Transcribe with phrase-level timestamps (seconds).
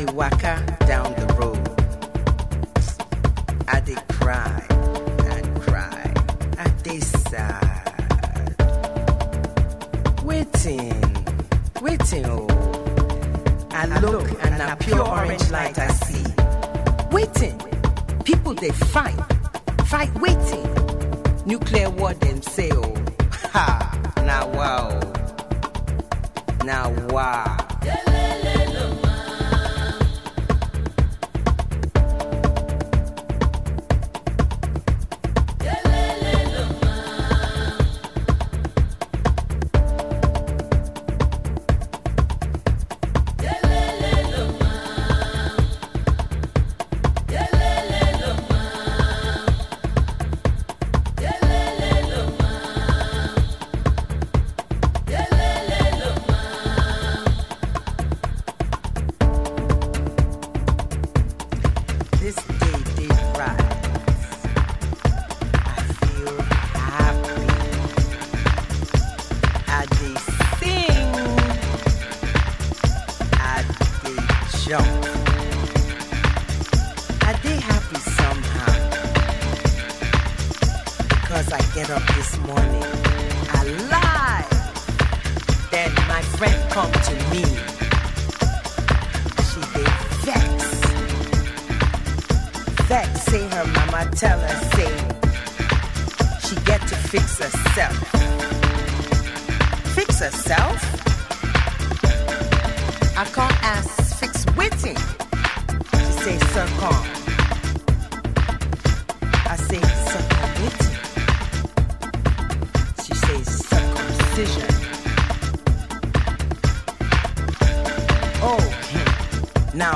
[0.00, 1.60] They waka down the road.
[3.68, 4.64] I they cry
[5.28, 6.14] and cry.
[6.56, 8.56] I they sad.
[10.24, 10.94] Waiting,
[11.82, 12.46] waiting, oh.
[13.72, 16.24] I look and a pure orange light I see.
[17.12, 17.60] Waiting,
[18.24, 19.20] people they fight,
[19.84, 20.66] fight waiting.
[21.44, 22.94] Nuclear war them say oh.
[23.52, 24.98] Ha, now wow.
[26.64, 27.60] Now wow.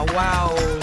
[0.02, 0.73] Wow.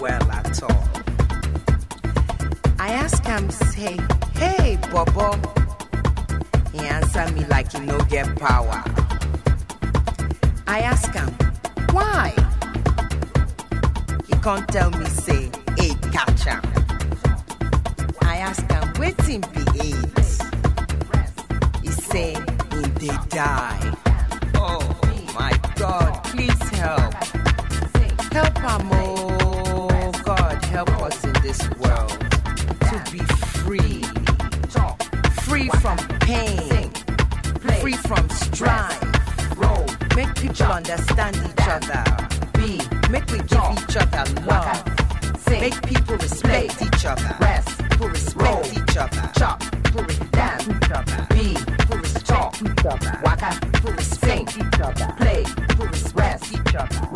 [0.00, 0.88] Well at all.
[2.78, 3.96] I ask him, say,
[4.34, 5.32] hey, Bobo.
[6.72, 8.82] He answer me like he no get power.
[10.66, 11.28] I ask him,
[11.90, 12.34] why?
[14.26, 16.62] He can't tell me, say, hey, catch am.
[18.22, 20.42] I ask um, him, waiting be AIDS.
[21.82, 22.34] He say,
[22.72, 23.94] he they die.
[24.56, 25.00] Oh
[25.34, 27.14] my God, please help.
[28.32, 29.65] Help am, oh
[30.76, 32.10] help us in this world
[32.90, 33.24] to be
[33.64, 34.04] free.
[35.48, 36.90] Free from pain,
[37.80, 39.00] free from strife.
[40.14, 42.04] Make people understand each other.
[42.58, 44.84] Be, make we give each other love.
[45.48, 47.36] Make people respect each other.
[47.40, 49.30] Rest, people respect each other.
[49.38, 51.26] Chop, people dance each other.
[51.30, 53.20] Be, people respect each other.
[53.24, 55.14] Waka, people respect each other.
[55.16, 57.15] Play, people respect each other.